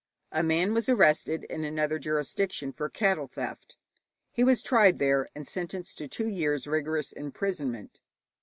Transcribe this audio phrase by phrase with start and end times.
[0.31, 3.77] A man was arrested in another jurisdiction for cattle theft;
[4.31, 7.99] he was tried there and sentenced to two years' rigorous imprisonment.